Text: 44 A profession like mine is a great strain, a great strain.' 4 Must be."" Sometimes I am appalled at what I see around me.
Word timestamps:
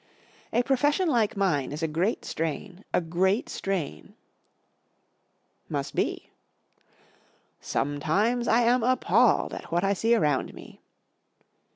44 0.49 0.59
A 0.59 0.63
profession 0.63 1.07
like 1.09 1.37
mine 1.37 1.71
is 1.71 1.83
a 1.83 1.87
great 1.87 2.25
strain, 2.25 2.83
a 2.91 2.99
great 2.99 3.49
strain.' 3.49 4.15
4 5.67 5.69
Must 5.69 5.93
be."" 5.93 6.31
Sometimes 7.61 8.47
I 8.47 8.61
am 8.63 8.81
appalled 8.81 9.53
at 9.53 9.71
what 9.71 9.83
I 9.83 9.93
see 9.93 10.15
around 10.15 10.55
me. 10.55 10.81